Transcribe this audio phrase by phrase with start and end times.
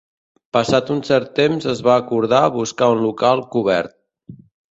[0.55, 3.97] Passat un cert temps es va acordar buscar un local cobert.